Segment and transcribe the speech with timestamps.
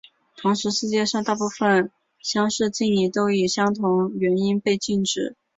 [0.35, 5.35] 同时世界上大部份相似敬礼都以相同原因被禁止。